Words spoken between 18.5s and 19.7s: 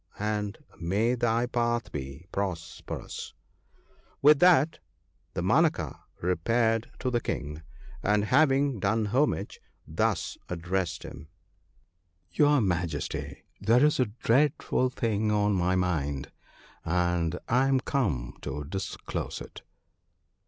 disclose it.'